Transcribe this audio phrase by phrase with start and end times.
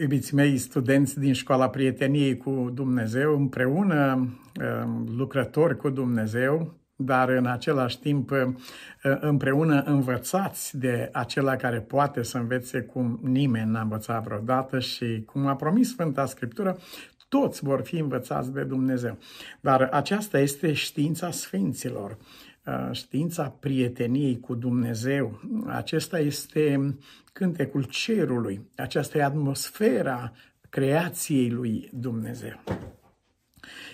[0.00, 4.28] iubiții mei, studenți din școala prieteniei cu Dumnezeu, împreună
[5.16, 8.30] lucrători cu Dumnezeu, dar în același timp
[9.20, 15.46] împreună învățați de acela care poate să învețe cum nimeni n-a învățat vreodată și cum
[15.46, 16.78] a promis Sfânta Scriptură,
[17.28, 19.18] toți vor fi învățați de Dumnezeu.
[19.60, 22.16] Dar aceasta este știința Sfinților,
[22.92, 25.40] știința prieteniei cu Dumnezeu.
[25.66, 26.96] Acesta este
[27.32, 30.32] cântecul cerului, aceasta e atmosfera
[30.68, 32.62] creației lui Dumnezeu.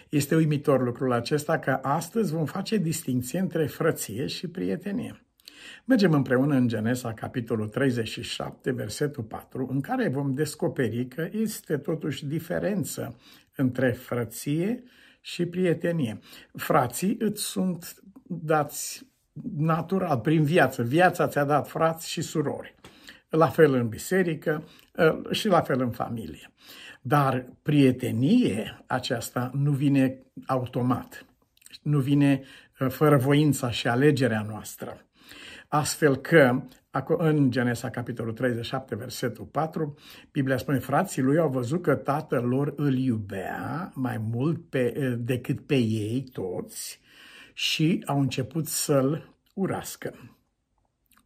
[0.09, 5.21] Este uimitor lucrul acesta că astăzi vom face distinție între frăție și prietenie.
[5.85, 12.27] Mergem împreună în Genesa, capitolul 37, versetul 4, în care vom descoperi că este totuși
[12.27, 13.17] diferență
[13.57, 14.83] între frăție
[15.27, 16.19] și prietenie.
[16.55, 19.07] Frații îți sunt dați
[19.57, 20.83] natural, prin viață.
[20.83, 22.75] Viața ți-a dat frați și surori.
[23.29, 24.65] La fel în biserică
[24.99, 26.53] ă, și la fel în familie.
[27.03, 31.27] Dar prietenie aceasta nu vine automat.
[31.83, 32.43] Nu vine
[32.81, 35.07] ă, fără voința și alegerea noastră.
[35.69, 36.63] Astfel că,
[37.07, 39.95] în Genesa, capitolul 37, versetul 4,
[40.33, 45.67] Biblia spune, frații lui au văzut că tatăl lor îl iubea mai mult pe, decât
[45.67, 47.01] pe ei toți
[47.53, 50.37] și au început să-l urască.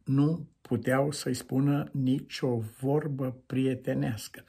[0.03, 4.43] Nu puteau să-i spună nicio vorbă prietenească.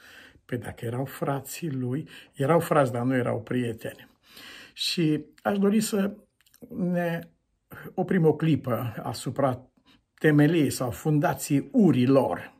[0.44, 4.08] Pe dacă erau frații lui, erau frați, dar nu erau prieteni.
[4.72, 6.16] Și aș dori să
[6.76, 7.20] ne
[7.94, 9.71] oprim o clipă asupra
[10.22, 12.54] temelii sau fundații urilor.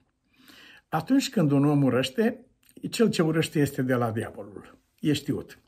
[0.89, 2.47] Atunci când un om urăște,
[2.91, 4.79] cel ce urăște este de la diavolul.
[5.01, 5.59] E știut.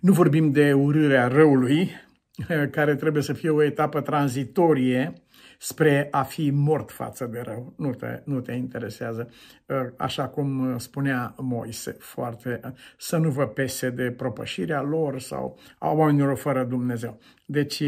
[0.00, 1.90] Nu vorbim de urârea răului,
[2.76, 5.12] care trebuie să fie o etapă tranzitorie
[5.58, 7.72] spre a fi mort față de rău.
[7.76, 9.30] Nu te, nu te interesează.
[9.66, 15.20] Uh, așa cum uh, spunea Moise, foarte, uh, să nu vă pese de propășirea lor
[15.20, 17.18] sau a oamenilor fără Dumnezeu.
[17.48, 17.82] Deci,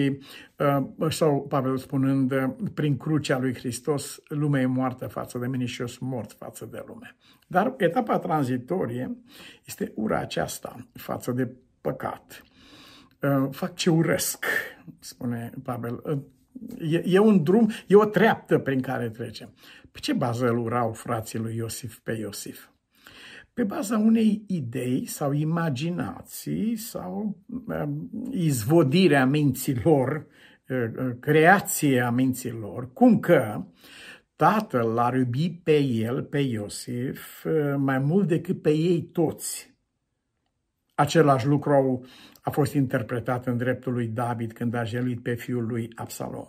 [1.09, 2.35] sau Pavel spunând,
[2.75, 6.69] prin crucea lui Hristos, lumea e moartă față de mine și eu sunt mort față
[6.71, 7.17] de lume.
[7.47, 9.17] Dar etapa tranzitorie
[9.65, 12.43] este ura aceasta față de păcat.
[13.51, 14.45] Fac ce urăsc,
[14.99, 16.03] spune Pavel
[16.81, 19.55] E, e un drum, e o treaptă prin care trecem.
[19.93, 22.69] Pe ce bază îl urau frații lui Iosif pe Iosif?
[23.53, 27.83] Pe baza unei idei sau imaginații sau uh,
[28.31, 30.27] izvodirea minților,
[30.69, 33.65] uh, creația minților, cum că
[34.37, 39.77] tatăl l-ar iubi pe el, pe Iosif, uh, mai mult decât pe ei toți.
[40.95, 42.05] Același lucru au
[42.49, 46.47] a fost interpretat în dreptul lui David când a jelit pe fiul lui Absalom.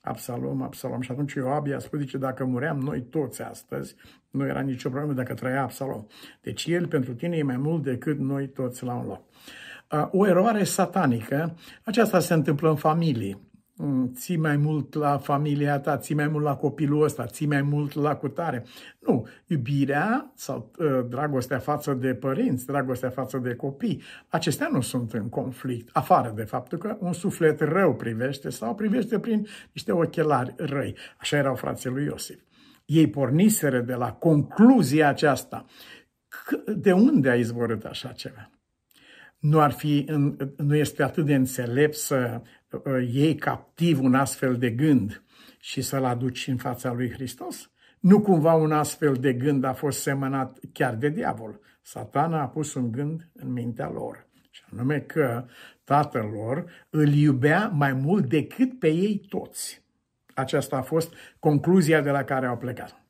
[0.00, 1.00] Absalom, Absalom.
[1.00, 3.94] Și atunci Ioab i-a spus, zice, dacă muream noi toți astăzi,
[4.30, 6.06] nu era nicio problemă dacă trăia Absalom.
[6.42, 9.22] Deci el pentru tine e mai mult decât noi toți la un loc.
[10.10, 11.54] O eroare satanică,
[11.84, 13.38] aceasta se întâmplă în familie.
[13.76, 17.62] Mm, ții mai mult la familia ta, ții mai mult la copilul ăsta, ții mai
[17.62, 18.64] mult la cutare.
[18.98, 25.12] Nu, iubirea sau uh, dragostea față de părinți, dragostea față de copii, acestea nu sunt
[25.12, 30.54] în conflict, afară de faptul că un suflet rău privește sau privește prin niște ochelari
[30.56, 30.96] răi.
[31.16, 32.40] Așa erau frații lui Iosif.
[32.84, 35.64] Ei porniseră de la concluzia aceasta.
[36.76, 38.50] De unde a izvorât așa ceva?
[39.44, 40.06] Nu ar fi,
[40.56, 42.40] nu este atât de înțelept să
[42.82, 45.22] Uh, iei captiv un astfel de gând
[45.60, 47.70] și să-l aduci în fața lui Hristos?
[48.00, 51.60] Nu cumva un astfel de gând a fost semănat chiar de diavol.
[51.82, 55.44] Satana a pus un gând în mintea lor, și anume că
[55.84, 59.82] tatăl lor îl iubea mai mult decât pe ei toți.
[60.34, 63.04] Aceasta a fost concluzia de la care au plecat.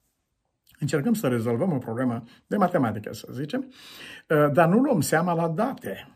[0.78, 3.72] Încercăm să rezolvăm o problemă de matematică, să zicem,
[4.28, 6.13] uh, dar nu luăm seama la date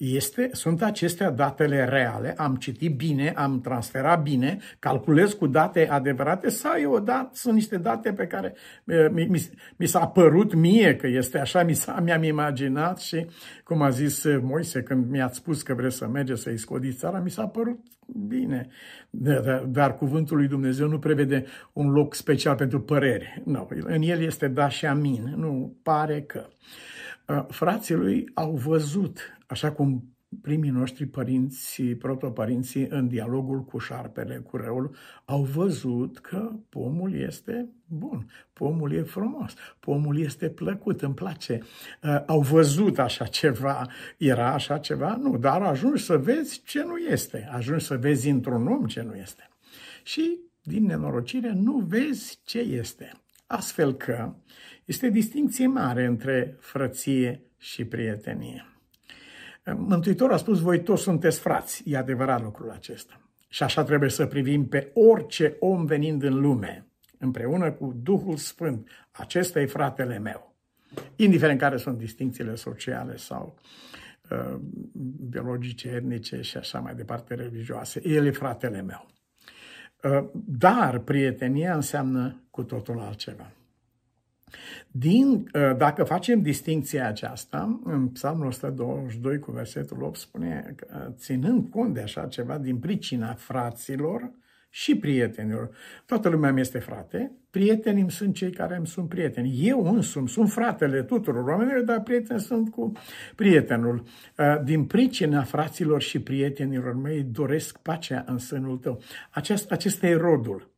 [0.00, 6.48] este, sunt acestea datele reale, am citit bine, am transferat bine, calculez cu date adevărate
[6.48, 11.06] sau eu dat, sunt niște date pe care mi, mi, mi s-a părut mie că
[11.06, 13.26] este așa, mi s-a, mi-am imaginat și,
[13.64, 17.30] cum a zis Moise când mi-ați spus că vreți să mergeți să-i scodiți țara, mi
[17.30, 17.80] s-a părut
[18.28, 18.68] bine.
[19.10, 23.42] Dar, dar cuvântul lui Dumnezeu nu prevede un loc special pentru păreri.
[23.44, 25.34] Nu, în el este da și amin.
[25.36, 26.46] Nu, pare că.
[27.48, 30.04] Frații lui au văzut așa cum
[30.40, 34.94] primii noștri părinți, protopărinții, în dialogul cu șarpele, cu răul,
[35.24, 41.60] au văzut că pomul este bun, pomul e frumos, pomul este plăcut, îmi place.
[42.02, 43.86] Uh, au văzut așa ceva,
[44.16, 45.16] era așa ceva?
[45.16, 49.14] Nu, dar ajungi să vezi ce nu este, ajungi să vezi într-un om ce nu
[49.14, 49.48] este.
[50.02, 53.12] Și, din nenorocire, nu vezi ce este.
[53.52, 54.34] Astfel că
[54.84, 58.66] Este distinție mare între frăție și prietenie.
[59.76, 61.82] Mântuitorul a spus, voi toți sunteți frați.
[61.86, 63.20] E adevărat lucrul acesta.
[63.48, 66.86] Și așa trebuie să privim pe orice om venind în lume,
[67.18, 68.88] împreună cu Duhul Sfânt.
[69.10, 70.54] Acesta e fratele meu.
[71.16, 73.58] Indiferent care sunt distințiile sociale sau
[74.30, 74.56] uh,
[75.28, 78.08] biologice, etnice și așa mai departe, religioase.
[78.08, 79.06] El e fratele meu.
[80.02, 83.50] Uh, dar prietenia înseamnă cu totul altceva.
[84.90, 91.70] Din, uh, dacă facem distinția aceasta, în Psalmul 122 cu versetul 8 spune că ținând
[91.70, 94.30] cont de așa ceva din pricina fraților
[94.70, 95.70] și prietenilor.
[96.06, 99.66] Toată lumea mi este frate, prietenii îmi sunt cei care îmi sunt prieteni.
[99.66, 102.92] Eu însumi sunt fratele tuturor oamenilor, dar prieteni sunt cu
[103.34, 104.02] prietenul.
[104.38, 109.00] Uh, din pricina fraților și prietenilor mei doresc pacea în sânul tău.
[109.30, 110.69] Acest, acesta e rodul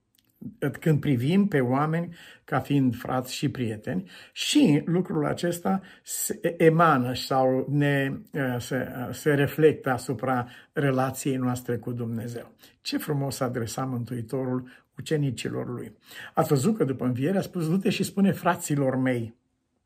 [0.81, 7.67] când privim pe oameni ca fiind frați și prieteni și lucrul acesta se emană sau
[7.71, 8.13] ne,
[8.59, 12.53] se, se reflectă asupra relației noastre cu Dumnezeu.
[12.81, 14.69] Ce frumos adresa Mântuitorul
[14.99, 15.97] ucenicilor lui.
[16.35, 19.35] Ați văzut că după înviere a spus, du-te și spune fraților mei,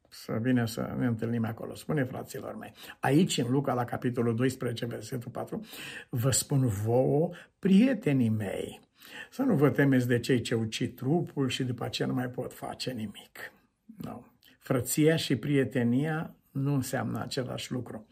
[0.09, 1.75] să vină să ne întâlnim acolo.
[1.75, 2.73] Spune fraților mei.
[3.01, 5.61] Aici, în Luca, la capitolul 12, versetul 4,
[6.09, 8.81] vă spun vouă, prietenii mei,
[9.31, 12.53] să nu vă temeți de cei ce ucid trupul și după aceea nu mai pot
[12.53, 13.53] face nimic.
[13.97, 14.23] No.
[14.59, 18.07] Frăția și prietenia nu înseamnă același lucru.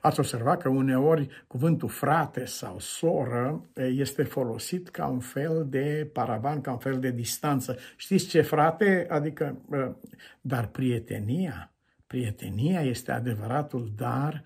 [0.00, 6.60] Ați observat că uneori cuvântul frate sau soră este folosit ca un fel de paravan,
[6.60, 7.78] ca un fel de distanță.
[7.96, 9.06] Știți ce frate?
[9.10, 9.58] Adică,
[10.40, 11.72] dar prietenia,
[12.06, 14.44] prietenia este adevăratul dar,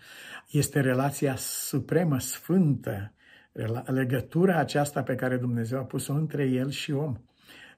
[0.51, 3.13] este relația supremă, sfântă,
[3.87, 7.17] legătura aceasta pe care Dumnezeu a pus-o între el și om.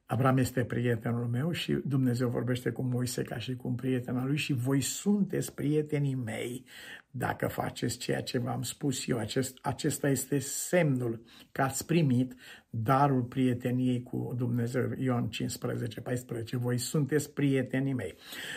[0.06, 4.26] Abraham este prietenul meu și Dumnezeu vorbește cu Moise ca și cu un prieten al
[4.26, 6.64] lui și voi sunteți prietenii mei
[7.10, 9.18] dacă faceți ceea ce v-am spus eu.
[9.18, 11.22] Acest, acesta este semnul
[11.52, 12.34] că ați primit
[12.70, 14.92] darul prieteniei cu Dumnezeu.
[14.98, 16.56] Ioan 15, 14.
[16.56, 18.14] Voi sunteți prietenii mei.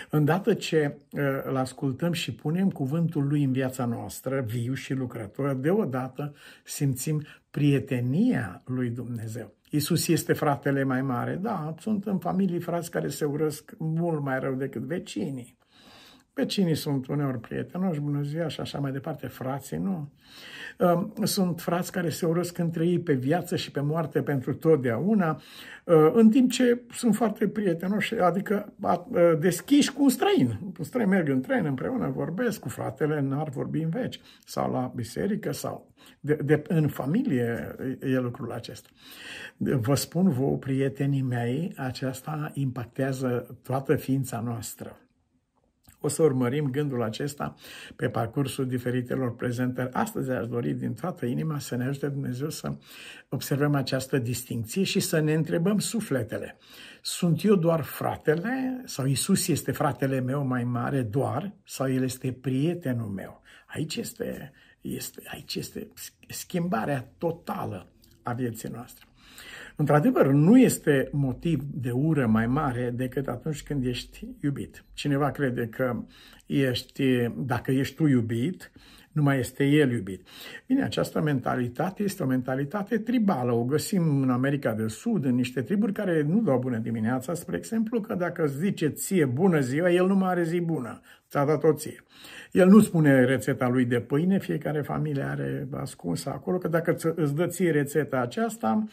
[0.09, 5.53] Îndată ce uh, îl ascultăm și punem cuvântul lui în viața noastră, viu și lucrător,
[5.53, 9.56] deodată simțim prietenia lui Dumnezeu.
[9.69, 11.35] Isus este fratele mai mare.
[11.35, 15.56] Da, sunt în familii frați care se urăsc mult mai rău decât vecinii.
[16.37, 20.09] Vecinii sunt uneori prietenoși, bună ziua și așa mai departe, frații nu.
[21.23, 25.41] Sunt frați care se urăsc între ei pe viață și pe moarte pentru totdeauna,
[25.87, 30.59] ă, în timp ce sunt foarte prietenoși, adică ă, deschiși cu un străin.
[30.77, 34.91] Un străin merg în tren împreună, vorbesc cu fratele, n-ar vorbi în veci, sau la
[34.95, 38.89] biserică, sau de, de, în familie e lucrul acesta.
[39.57, 44.97] Vă spun vouă, prietenii mei, aceasta impactează toată ființa noastră.
[45.99, 47.55] O să urmărim gândul acesta
[47.95, 49.93] pe parcursul diferitelor prezentări.
[49.93, 52.77] Astăzi aș dori din toată inima să ne ajute Dumnezeu să
[53.29, 56.57] observăm această distinție și să ne întrebăm sufletele.
[57.01, 62.31] Sunt eu doar fratele sau Isus este fratele meu mai mare doar sau El este
[62.31, 63.41] prietenul meu?
[63.67, 64.51] Aici este,
[64.81, 65.87] este, aici este
[66.27, 67.87] schimbarea totală
[68.23, 69.05] a vieții noastre.
[69.79, 74.85] Într-adevăr, nu este motiv de ură mai mare decât atunci când ești iubit.
[74.93, 76.03] Cineva crede că
[76.45, 77.03] ești,
[77.35, 78.71] dacă ești tu iubit,
[79.17, 80.27] nu mai este el iubit.
[80.67, 83.51] Bine, această mentalitate este o mentalitate tribală.
[83.51, 87.57] O găsim în America de Sud, în niște triburi care nu dau bună dimineața, spre
[87.57, 91.01] exemplu, că dacă îți zice ție bună ziua, el nu mai are zi bună.
[91.29, 92.03] Ți-a dat-o ție.
[92.51, 97.35] El nu spune rețeta lui de pâine, fiecare familie are ascunsă acolo, că dacă îți
[97.35, 98.87] dă ție rețeta aceasta,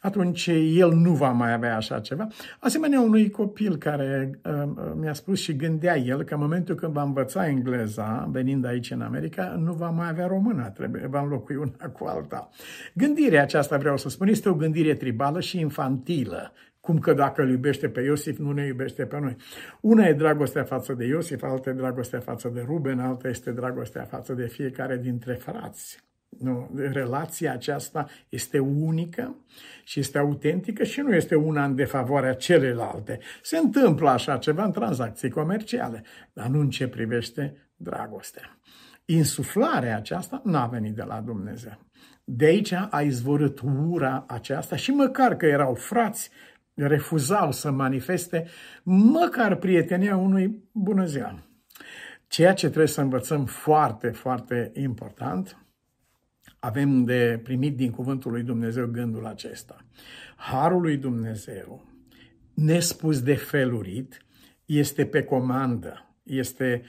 [0.00, 2.26] atunci el nu va mai avea așa ceva.
[2.60, 7.02] Asemenea unui copil care uh, mi-a spus și gândea el că în momentul când va
[7.02, 11.90] învăța engleza, venind aici în America, nu va mai avea română, trebuie, va înlocui una
[11.92, 12.50] cu alta.
[12.94, 16.52] Gândirea aceasta, vreau să spun, este o gândire tribală și infantilă.
[16.80, 19.36] Cum că dacă îl iubește pe Iosif, nu ne iubește pe noi.
[19.80, 24.04] Una e dragostea față de Iosif, alta e dragostea față de Ruben, alta este dragostea
[24.04, 26.04] față de fiecare dintre frați.
[26.38, 29.36] Nu, relația aceasta este unică
[29.84, 33.18] și este autentică și nu este una în defavoarea celelalte.
[33.42, 38.58] Se întâmplă așa ceva în tranzacții comerciale, dar nu în ce privește dragostea.
[39.06, 41.78] Insuflarea aceasta n-a venit de la Dumnezeu.
[42.24, 46.30] De aici a izvorât ura aceasta și măcar că erau frați,
[46.74, 48.46] refuzau să manifeste
[48.82, 51.42] măcar prietenia unui bună ziua.
[52.28, 55.66] Ceea ce trebuie să învățăm foarte, foarte important,
[56.58, 59.76] avem de primit din cuvântul lui Dumnezeu gândul acesta.
[60.36, 61.84] Harul lui Dumnezeu,
[62.54, 64.24] nespus de felurit,
[64.64, 66.82] este pe comandă, este în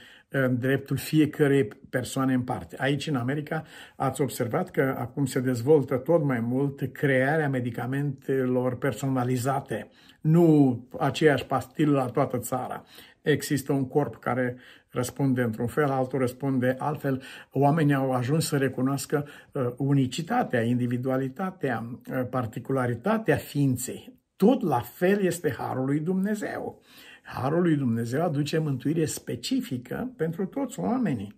[0.50, 2.76] dreptul fiecărei persoane în parte.
[2.78, 3.64] Aici, în America,
[3.96, 11.92] ați observat că acum se dezvoltă tot mai mult crearea medicamentelor personalizate, nu aceeași pastilă
[11.92, 12.84] la toată țara.
[13.22, 14.56] Există un corp care
[14.88, 17.22] răspunde într-un fel, altul răspunde altfel.
[17.52, 24.16] Oamenii au ajuns să recunoască uh, unicitatea, individualitatea, uh, particularitatea ființei.
[24.36, 26.82] Tot la fel este Harul lui Dumnezeu.
[27.28, 31.36] Harul lui Dumnezeu aduce mântuire specifică pentru toți oamenii.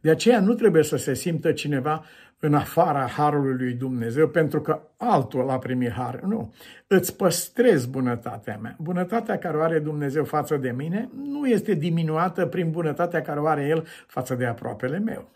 [0.00, 2.04] De aceea nu trebuie să se simtă cineva
[2.38, 6.20] în afara Harului lui Dumnezeu pentru că altul a primit Har.
[6.20, 6.54] Nu.
[6.86, 8.76] Îți păstrez bunătatea mea.
[8.78, 13.46] Bunătatea care o are Dumnezeu față de mine nu este diminuată prin bunătatea care o
[13.46, 15.28] are El față de aproapele meu.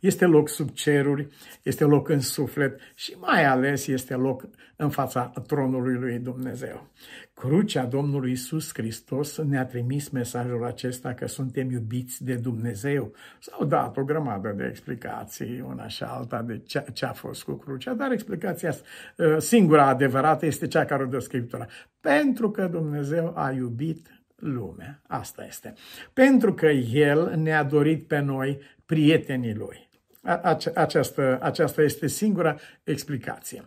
[0.00, 1.28] Este loc sub ceruri,
[1.62, 6.86] este loc în suflet și mai ales este loc în fața tronului lui Dumnezeu.
[7.34, 13.12] Crucea Domnului Isus Hristos ne-a trimis mesajul acesta că suntem iubiți de Dumnezeu.
[13.40, 17.52] S-au dat o grămadă de explicații, una și alta, de ce, ce a fost cu
[17.52, 18.74] crucea, dar explicația
[19.16, 21.66] uh, singura adevărată este cea care o dă Scriptura.
[22.00, 25.00] Pentru că Dumnezeu a iubit lumea.
[25.06, 25.72] Asta este.
[26.12, 29.88] Pentru că El ne-a dorit pe noi prietenii Lui.
[30.74, 33.62] Aceasta, aceasta este singura explicație.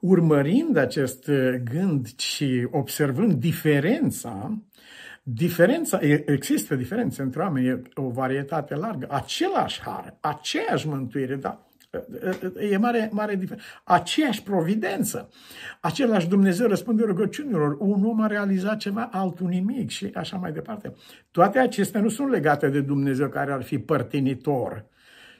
[0.00, 1.30] Urmărind acest
[1.64, 4.58] gând și observând diferența,
[5.22, 11.65] diferența, există diferențe între oameni, e o varietate largă, același har, aceeași mântuire, dar
[12.70, 13.66] e mare, mare diferență.
[13.84, 15.28] Aceeași providență,
[15.80, 20.94] același Dumnezeu răspunde rugăciunilor, un om a realizat ceva, altul nimic și așa mai departe.
[21.30, 24.84] Toate acestea nu sunt legate de Dumnezeu care ar fi părtinitor,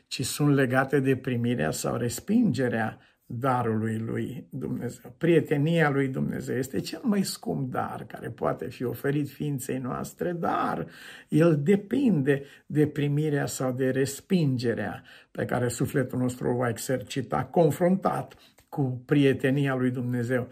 [0.06, 5.14] ci sunt legate de primirea sau respingerea darului lui Dumnezeu.
[5.18, 10.86] Prietenia lui Dumnezeu este cel mai scump dar care poate fi oferit ființei noastre, dar
[11.28, 18.34] el depinde de primirea sau de respingerea pe care sufletul nostru o va exercita, confruntat
[18.68, 20.48] cu prietenia lui Dumnezeu.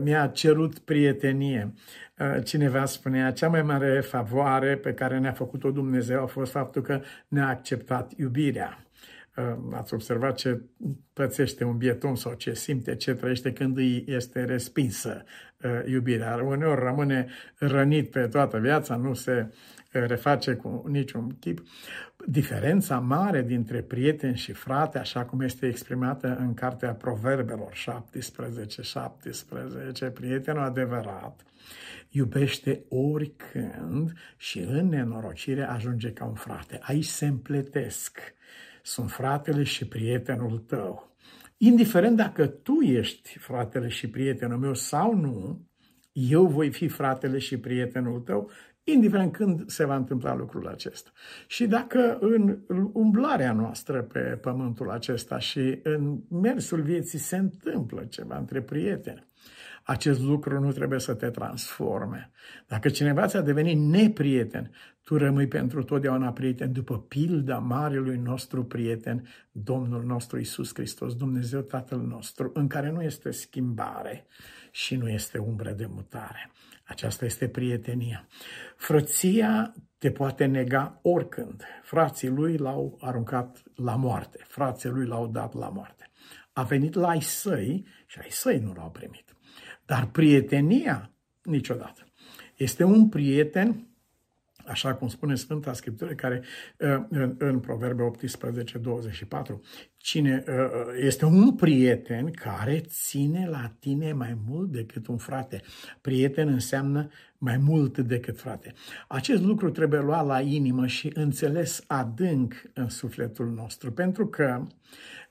[0.00, 1.74] Mi-a cerut prietenie.
[2.44, 7.00] Cineva spunea, cea mai mare favoare pe care ne-a făcut-o Dumnezeu a fost faptul că
[7.28, 8.87] ne-a acceptat iubirea
[9.72, 10.60] ați observat ce
[11.12, 15.24] pățește un bieton sau ce simte, ce trăiește când îi este respinsă
[15.62, 16.42] uh, iubirea.
[16.44, 17.26] Uneori rămâne
[17.58, 19.54] rănit pe toată viața, nu se uh,
[19.90, 21.62] reface cu niciun chip.
[22.26, 30.06] Diferența mare dintre prieten și frate, așa cum este exprimată în Cartea Proverbelor 17, 17,
[30.06, 31.42] prietenul adevărat
[32.10, 36.78] iubește oricând și în nenorocire ajunge ca un frate.
[36.82, 38.18] Aici se împletesc
[38.82, 41.16] sunt fratele și prietenul tău.
[41.56, 45.66] Indiferent dacă tu ești fratele și prietenul meu sau nu,
[46.12, 48.50] eu voi fi fratele și prietenul tău,
[48.84, 51.10] indiferent când se va întâmpla lucrul acesta.
[51.46, 52.58] Și dacă în
[52.92, 59.26] umblarea noastră pe pământul acesta și în mersul vieții se întâmplă ceva între prieteni,
[59.90, 62.30] acest lucru nu trebuie să te transforme.
[62.66, 64.70] Dacă cineva ți-a devenit neprieten,
[65.02, 71.60] tu rămâi pentru totdeauna prieten după pilda marelui nostru prieten, Domnul nostru Isus Hristos, Dumnezeu
[71.60, 74.26] Tatăl nostru, în care nu este schimbare
[74.70, 76.50] și nu este umbră de mutare.
[76.84, 78.28] Aceasta este prietenia.
[78.76, 81.62] Frăția te poate nega oricând.
[81.82, 86.10] Frații lui l-au aruncat la moarte, frații lui l-au dat la moarte.
[86.52, 89.27] A venit la ai săi și ai săi nu l-au primit.
[89.88, 91.10] Dar prietenia,
[91.42, 92.06] niciodată.
[92.56, 93.86] Este un prieten,
[94.66, 96.42] așa cum spune Sfânta Scriptură, care
[96.78, 99.60] uh, în, în Proverbe 18, 24,
[99.96, 105.62] cine uh, uh, este un prieten care ține la tine mai mult decât un frate.
[106.00, 108.74] Prieten înseamnă mai mult decât frate.
[109.08, 114.66] Acest lucru trebuie luat la inimă și înțeles adânc în sufletul nostru, pentru că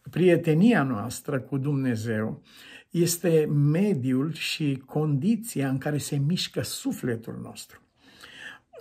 [0.09, 2.43] prietenia noastră cu Dumnezeu
[2.89, 7.81] este mediul și condiția în care se mișcă sufletul nostru.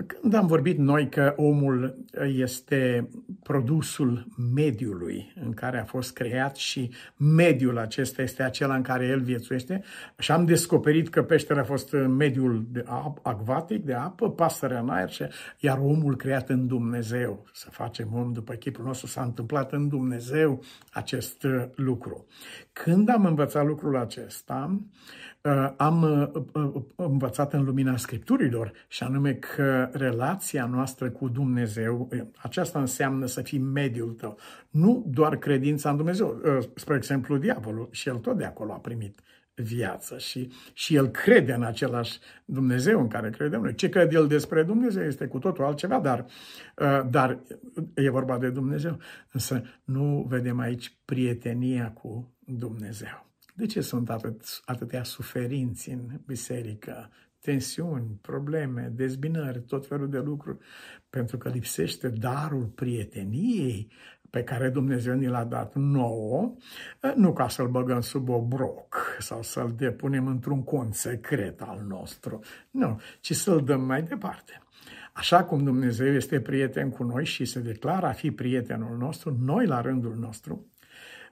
[0.06, 3.08] Când am vorbit noi că omul este
[3.42, 9.20] produsul mediului în care a fost creat și mediul acesta este acela în care el
[9.20, 9.82] viețuiește,
[10.18, 14.88] și am descoperit că peștera a fost mediul de ap, acvatic, de apă, pasărea în
[14.88, 15.24] aer, și,
[15.58, 17.44] iar omul creat în Dumnezeu.
[17.52, 20.62] Să facem om după chipul nostru, s-a întâmplat în Dumnezeu
[20.92, 22.26] acest lucru.
[22.72, 24.80] Când am învățat lucrul acesta,
[25.36, 25.36] Uh,
[25.76, 32.78] am uh, uh, învățat în lumina Scripturilor și anume că relația noastră cu Dumnezeu, aceasta
[32.78, 34.38] înseamnă să fii mediul tău.
[34.70, 36.40] Nu doar credința în Dumnezeu.
[36.74, 39.20] Spre exemplu, diavolul și el tot de acolo a primit
[39.62, 43.74] viață și, și el crede în același Dumnezeu în care credem noi.
[43.74, 46.26] Ce crede el despre Dumnezeu este cu totul altceva, dar,
[46.76, 47.38] uh, dar
[47.94, 48.98] e vorba de Dumnezeu.
[49.32, 53.25] Însă nu vedem aici prietenia cu Dumnezeu.
[53.56, 57.10] De ce sunt atât, atâtea suferinți în biserică,
[57.40, 60.58] tensiuni, probleme, dezbinări, tot felul de lucruri?
[61.10, 63.92] Pentru că lipsește darul prieteniei
[64.30, 66.54] pe care Dumnezeu ni l-a dat nouă,
[67.14, 73.00] nu ca să-l băgăm sub obroc sau să-l depunem într-un cont secret al nostru, nu,
[73.20, 74.62] ci să-l dăm mai departe.
[75.12, 79.66] Așa cum Dumnezeu este prieten cu noi și se declară a fi prietenul nostru, noi
[79.66, 80.66] la rândul nostru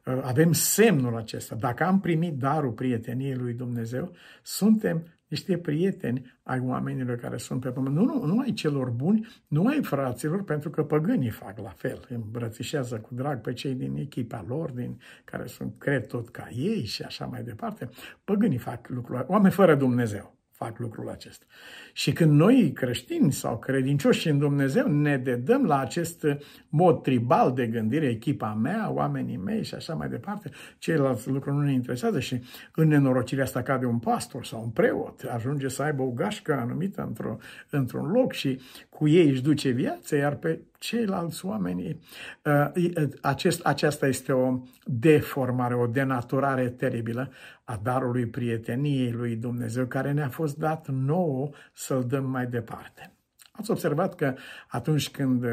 [0.05, 1.55] avem semnul acesta.
[1.55, 7.71] Dacă am primit darul prieteniei lui Dumnezeu, suntem niște prieteni ai oamenilor care sunt pe
[7.71, 7.95] pământ.
[7.95, 12.07] Nu, nu, nu ai celor buni, nu ai fraților, pentru că păgânii fac la fel.
[12.09, 16.85] Îmbrățișează cu drag pe cei din echipa lor, din care sunt, cred tot ca ei
[16.85, 17.89] și așa mai departe.
[18.25, 21.45] Păgânii fac lucrul oameni fără Dumnezeu fac lucrul acesta.
[21.93, 26.27] Și când noi creștini sau credincioși în Dumnezeu ne dedăm la acest
[26.69, 31.63] mod tribal de gândire, echipa mea, oamenii mei și așa mai departe, ceilalți lucruri nu
[31.63, 32.43] ne interesează și
[32.75, 37.05] în nenorocirea asta cade un pastor sau un preot, ajunge să aibă o gașcă anumită
[37.07, 37.39] într-o,
[37.71, 41.99] într-un loc și cu ei își duce viața, iar pe ceilalți oameni.
[42.43, 47.33] Uh, acest, aceasta este o deformare, o denaturare teribilă
[47.65, 53.13] a darului prieteniei lui Dumnezeu, care ne-a fost dat nouă să-l dăm mai departe.
[53.53, 54.35] Ați observat că
[54.69, 55.51] atunci când uh,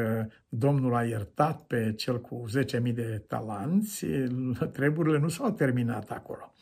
[0.48, 2.44] Domnul a iertat pe cel cu
[2.82, 4.06] 10.000 de talanți,
[4.76, 6.52] treburile nu s-au terminat acolo.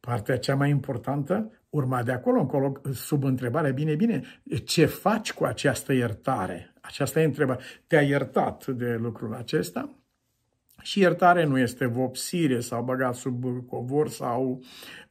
[0.00, 4.22] Partea cea mai importantă urma de acolo încolo, sub întrebare, bine, bine,
[4.64, 6.73] ce faci cu această iertare?
[6.86, 7.64] Aceasta e întrebarea.
[7.86, 9.98] Te-a iertat de lucrul acesta?
[10.82, 14.62] Și iertare nu este vopsire sau băgat sub covor sau,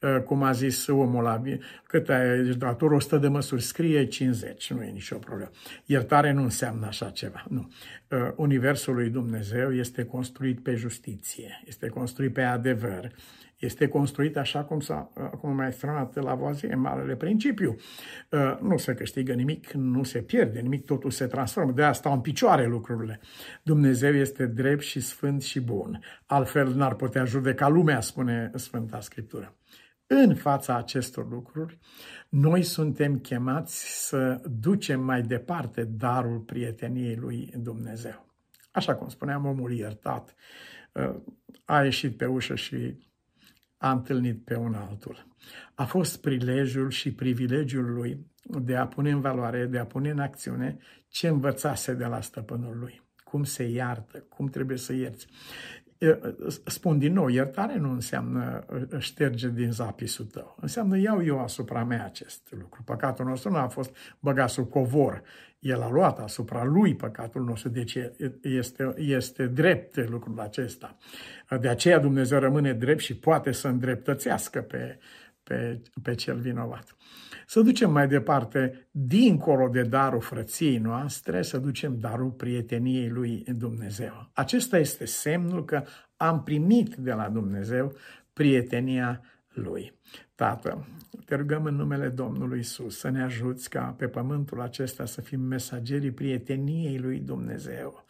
[0.02, 1.42] ă, cum a zis omul ăla,
[1.88, 5.52] cât ai dator 100 de măsuri, scrie 50, nu e nicio problemă.
[5.86, 7.72] Iertare nu înseamnă așa ceva, nu.
[8.12, 13.12] Ă, Universul lui Dumnezeu este construit pe justiție, este construit pe adevăr,
[13.64, 17.76] este construit așa cum, s-a, cum a mai exprimat la voazie, marele principiu.
[18.30, 21.72] Uh, nu se câștigă nimic, nu se pierde nimic, totul se transformă.
[21.72, 23.20] De asta stau în picioare lucrurile.
[23.64, 26.00] Dumnezeu este drept și sfânt și bun.
[26.26, 29.56] Altfel n-ar putea judeca lumea, spune Sfânta Scriptură.
[30.08, 31.80] În fața acestor lucruri,
[32.30, 38.26] noi suntem chemați să ducem mai departe darul prieteniei lui Dumnezeu.
[38.72, 40.36] Așa cum spuneam, omul iertat
[40.92, 41.16] uh,
[41.66, 42.98] a ieșit pe ușă și
[43.84, 45.28] a întâlnit pe un altul.
[45.74, 50.20] A fost prilejul și privilegiul lui de a pune în valoare, de a pune în
[50.20, 53.02] acțiune ce învățase de la stăpânul lui.
[53.24, 55.28] Cum se iartă, cum trebuie să ierți.
[56.66, 58.66] Spun din nou, iertare nu înseamnă
[58.98, 60.58] șterge din zapisul tău.
[60.62, 62.82] Înseamnă iau eu asupra mea acest lucru.
[62.84, 65.22] Păcatul nostru nu a fost băgat sub covor.
[65.60, 67.98] El a luat asupra lui păcatul nostru, deci
[68.42, 70.98] este, este drept lucrul acesta.
[71.60, 75.00] De aceea Dumnezeu rămâne drept și poate să îndreptățească pe,
[75.54, 76.96] pe, pe cel vinovat.
[77.46, 84.30] Să ducem mai departe, dincolo de darul frăției noastre, să ducem darul prieteniei lui Dumnezeu.
[84.34, 85.84] Acesta este semnul că
[86.18, 87.96] am primit de la Dumnezeu
[88.34, 90.00] prietenia lui.
[90.36, 90.88] Tată,
[91.26, 95.40] te rugăm în numele Domnului Isus să ne ajuți ca pe pământul acesta să fim
[95.40, 98.03] mesagerii prieteniei lui Dumnezeu.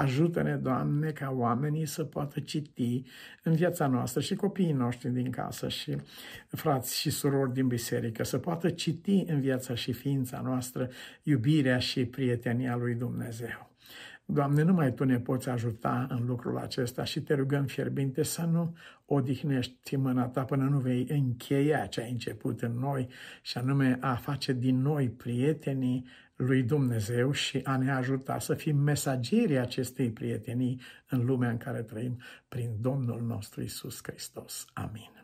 [0.00, 3.02] Ajută-ne, Doamne, ca oamenii să poată citi
[3.42, 5.96] în viața noastră și copiii noștri din casă și
[6.48, 10.88] frați și surori din biserică, să poată citi în viața și ființa noastră
[11.22, 13.69] iubirea și prietenia lui Dumnezeu.
[14.32, 18.76] Doamne, numai Tu ne poți ajuta în lucrul acesta și te rugăm fierbinte să nu
[19.06, 23.08] odihnești mâna Ta până nu vei încheia ce ai început în noi
[23.42, 28.76] și anume a face din noi prietenii lui Dumnezeu și a ne ajuta să fim
[28.76, 34.64] mesagerii acestei prietenii în lumea în care trăim prin Domnul nostru Isus Hristos.
[34.72, 35.19] Amin.